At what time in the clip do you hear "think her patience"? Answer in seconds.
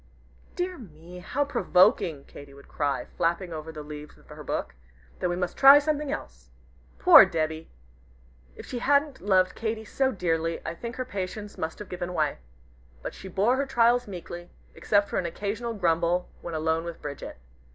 10.73-11.55